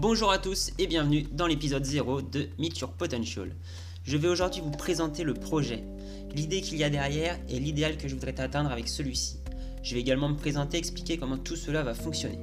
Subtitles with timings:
[0.00, 3.50] Bonjour à tous et bienvenue dans l'épisode 0 de Meet Your Potential.
[4.04, 5.82] Je vais aujourd'hui vous présenter le projet,
[6.36, 9.38] l'idée qu'il y a derrière et l'idéal que je voudrais atteindre avec celui-ci.
[9.82, 12.38] Je vais également me présenter et expliquer comment tout cela va fonctionner.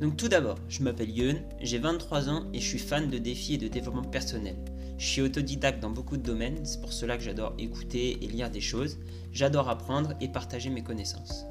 [0.00, 3.54] Donc tout d'abord, je m'appelle Yun, j'ai 23 ans et je suis fan de défis
[3.54, 4.56] et de développement personnel.
[4.98, 8.50] Je suis autodidacte dans beaucoup de domaines, c'est pour cela que j'adore écouter et lire
[8.50, 8.98] des choses.
[9.32, 11.44] J'adore apprendre et partager mes connaissances.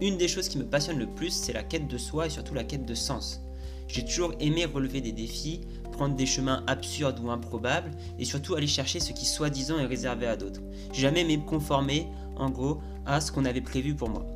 [0.00, 2.54] Une des choses qui me passionne le plus, c'est la quête de soi et surtout
[2.54, 3.45] la quête de sens.
[3.88, 5.60] J'ai toujours aimé relever des défis,
[5.92, 10.26] prendre des chemins absurdes ou improbables, et surtout aller chercher ce qui soi-disant est réservé
[10.26, 10.60] à d'autres.
[10.92, 14.26] J'ai jamais aimé me conformer, en gros, à ce qu'on avait prévu pour moi.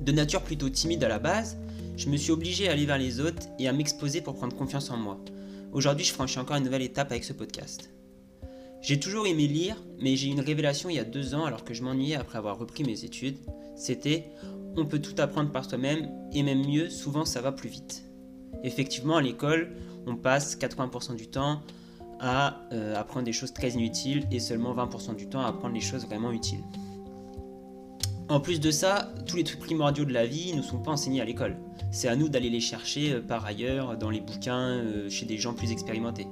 [0.00, 1.56] De nature plutôt timide à la base,
[1.96, 4.90] je me suis obligé à aller vers les autres et à m'exposer pour prendre confiance
[4.90, 5.18] en moi.
[5.72, 7.90] Aujourd'hui, je franchis encore une nouvelle étape avec ce podcast.
[8.82, 11.64] J'ai toujours aimé lire, mais j'ai eu une révélation il y a deux ans alors
[11.64, 13.36] que je m'ennuyais après avoir repris mes études.
[13.76, 14.26] C'était
[14.76, 18.04] on peut tout apprendre par soi-même et même mieux, souvent ça va plus vite.
[18.64, 19.72] Effectivement, à l'école,
[20.06, 21.60] on passe 80% du temps
[22.20, 25.80] à euh, apprendre des choses très inutiles et seulement 20% du temps à apprendre les
[25.80, 26.62] choses vraiment utiles.
[28.28, 31.20] En plus de ça, tous les trucs primordiaux de la vie ne sont pas enseignés
[31.20, 31.56] à l'école.
[31.90, 35.36] C'est à nous d'aller les chercher euh, par ailleurs, dans les bouquins, euh, chez des
[35.36, 36.26] gens plus expérimentés.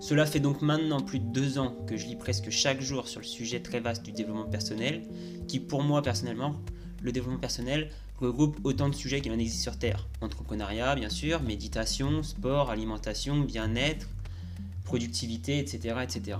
[0.00, 3.20] Cela fait donc maintenant plus de deux ans que je lis presque chaque jour sur
[3.20, 5.02] le sujet très vaste du développement personnel,
[5.46, 6.54] qui pour moi personnellement
[7.00, 10.06] le développement personnel regroupe autant de sujets qu'il en existe sur Terre.
[10.20, 14.06] Entrepreneuriat, bien sûr, méditation, sport, alimentation, bien-être,
[14.84, 16.38] productivité, etc., etc.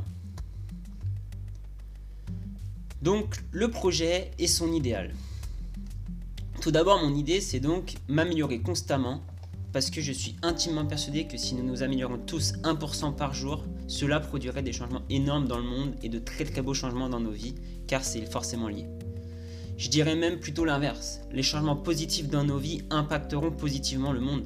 [3.03, 5.15] Donc, le projet et son idéal.
[6.61, 9.23] Tout d'abord, mon idée, c'est donc m'améliorer constamment,
[9.73, 13.65] parce que je suis intimement persuadé que si nous nous améliorons tous 1% par jour,
[13.87, 17.21] cela produirait des changements énormes dans le monde et de très très beaux changements dans
[17.21, 17.55] nos vies,
[17.87, 18.87] car c'est forcément lié.
[19.81, 21.23] Je dirais même plutôt l'inverse.
[21.33, 24.45] Les changements positifs dans nos vies impacteront positivement le monde.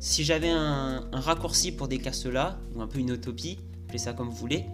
[0.00, 4.28] Si j'avais un, raccourci pour décrire cela, ou un peu une utopie, appelez ça comme
[4.28, 4.64] vous voulez,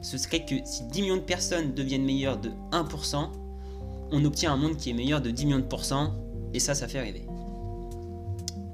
[0.00, 3.32] ce serait que si 10 millions de personnes deviennent meilleures de 1%,
[4.12, 6.14] on obtient un monde qui est meilleur de 10 millions de pourcents,
[6.54, 7.26] et ça, ça fait rêver.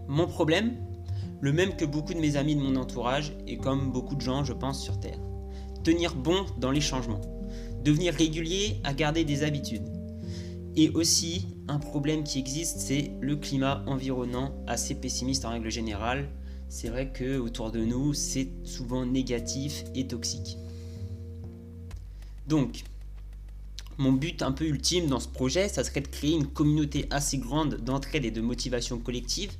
[0.06, 0.76] Mon problème,
[1.40, 4.44] le même que beaucoup de mes amis de mon entourage, et comme beaucoup de gens,
[4.44, 5.18] je pense, sur Terre.
[5.82, 7.22] Tenir bon dans les changements.
[7.82, 9.99] Devenir régulier à garder des habitudes
[10.80, 16.30] et aussi, un problème qui existe, c'est le climat environnant assez pessimiste en règle générale.
[16.70, 20.56] C'est vrai que autour de nous, c'est souvent négatif et toxique.
[22.46, 22.84] Donc,
[23.98, 27.36] mon but un peu ultime dans ce projet, ça serait de créer une communauté assez
[27.36, 29.52] grande d'entraide et de motivation collective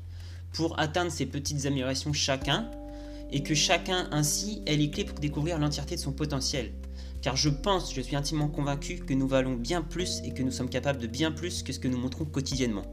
[0.54, 2.70] pour atteindre ces petites améliorations chacun
[3.31, 6.72] et que chacun ainsi ait les clés pour découvrir l'entièreté de son potentiel
[7.22, 10.50] car je pense, je suis intimement convaincu que nous valons bien plus et que nous
[10.50, 12.84] sommes capables de bien plus que ce que nous montrons quotidiennement.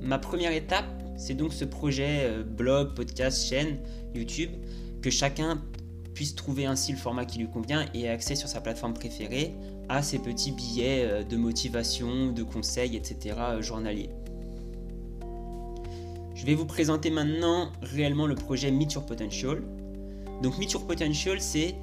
[0.00, 0.84] Ma première étape,
[1.16, 3.78] c'est donc ce projet euh, blog, podcast, chaîne,
[4.14, 4.50] YouTube,
[5.00, 5.62] que chacun
[6.12, 9.54] puisse trouver ainsi le format qui lui convient et accès sur sa plateforme préférée
[9.88, 13.36] à ces petits billets euh, de motivation, de conseils, etc.
[13.38, 14.10] Euh, journaliers.
[16.34, 19.62] Je vais vous présenter maintenant réellement le projet Meet Your Potential.
[20.42, 21.74] Donc Meet Your Potential, c'est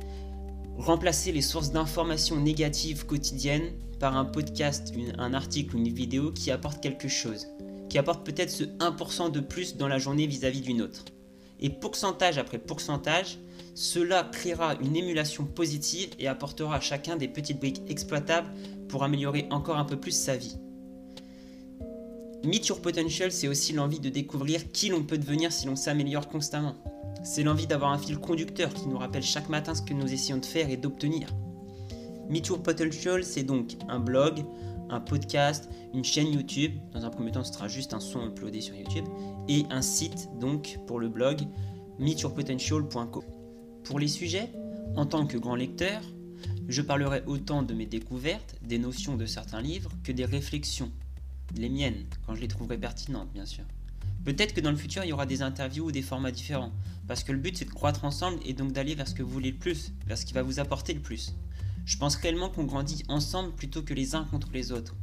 [0.78, 6.52] remplacer les sources d'informations négatives quotidiennes par un podcast, un article ou une vidéo qui
[6.52, 7.48] apporte quelque chose,
[7.90, 11.06] qui apporte peut-être ce 1% de plus dans la journée vis-à-vis d'une autre.
[11.60, 13.38] Et pourcentage après pourcentage,
[13.76, 18.52] cela créera une émulation positive et apportera à chacun des petites briques exploitables
[18.90, 20.58] pour améliorer encore un peu plus sa vie.
[22.44, 26.28] Meet Your Potential, c'est aussi l'envie de découvrir qui l'on peut devenir si l'on s'améliore
[26.28, 26.76] constamment.
[27.24, 30.38] C'est l'envie d'avoir un fil conducteur qui nous rappelle chaque matin ce que nous essayons
[30.38, 31.28] de faire et d'obtenir.
[32.30, 34.44] Meet Your Potential, c'est donc un blog,
[34.90, 36.74] un podcast, une chaîne YouTube.
[36.94, 39.06] Dans un premier temps, ce sera juste un son uploadé sur YouTube.
[39.48, 41.42] Et un site, donc, pour le blog,
[42.00, 43.24] meetyourpotential.co.
[43.84, 44.52] Pour les sujets,
[44.96, 46.02] en tant que grand lecteur,
[46.68, 50.92] je parlerai autant de mes découvertes, des notions de certains livres, que des réflexions.
[51.56, 53.66] Les miennes, quand je les trouverai pertinentes, bien sûr.
[54.24, 56.71] Peut-être que dans le futur, il y aura des interviews ou des formats différents.
[57.07, 59.31] Parce que le but, c'est de croître ensemble et donc d'aller vers ce que vous
[59.31, 61.33] voulez le plus, vers ce qui va vous apporter le plus.
[61.86, 64.95] Je pense réellement qu'on grandit ensemble plutôt que les uns contre les autres.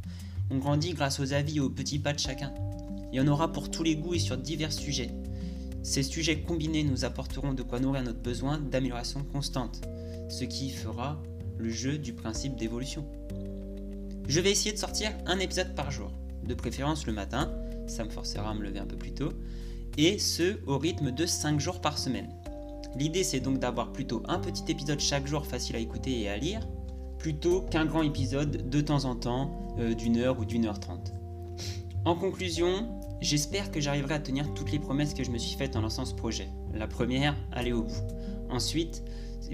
[0.51, 2.55] On grandit grâce aux avis et aux petits pas de chacun.
[3.13, 5.11] Il y en aura pour tous les goûts et sur divers sujets.
[5.83, 9.81] Ces sujets combinés nous apporteront de quoi nourrir notre besoin d'amélioration constante,
[10.29, 11.21] ce qui fera
[11.59, 13.05] le jeu du principe d'évolution.
[14.29, 16.13] Je vais essayer de sortir un épisode par jour,
[16.45, 17.51] de préférence le matin,
[17.89, 19.33] ça me forcera à me lever un peu plus tôt,
[19.97, 22.29] et ce au rythme de 5 jours par semaine.
[22.97, 26.37] L'idée c'est donc d'avoir plutôt un petit épisode chaque jour facile à écouter et à
[26.37, 26.67] lire,
[27.19, 31.13] plutôt qu'un grand épisode de temps en temps euh, d'une heure ou d'une heure trente.
[32.05, 32.89] En conclusion,
[33.21, 36.05] J'espère que j'arriverai à tenir toutes les promesses que je me suis faites en lançant
[36.05, 36.49] ce projet.
[36.73, 38.03] La première, aller au bout.
[38.49, 39.03] Ensuite,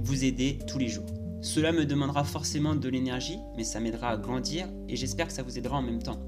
[0.02, 1.06] vous aider tous les jours.
[1.40, 5.42] Cela me demandera forcément de l'énergie, mais ça m'aidera à grandir et j'espère que ça
[5.42, 6.20] vous aidera en même temps.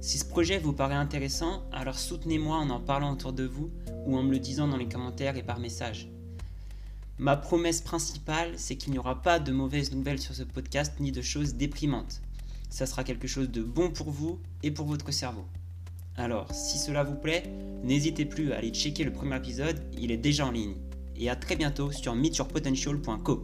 [0.00, 3.70] Si ce projet vous paraît intéressant, alors soutenez-moi en en parlant autour de vous
[4.06, 6.08] ou en me le disant dans les commentaires et par message.
[7.18, 11.12] Ma promesse principale, c'est qu'il n'y aura pas de mauvaises nouvelles sur ce podcast ni
[11.12, 12.22] de choses déprimantes.
[12.70, 15.44] Ça sera quelque chose de bon pour vous et pour votre cerveau.
[16.16, 17.42] Alors, si cela vous plaît,
[17.84, 20.76] n'hésitez plus à aller checker le premier épisode, il est déjà en ligne.
[21.14, 23.42] Et à très bientôt sur meetyourpotential.co.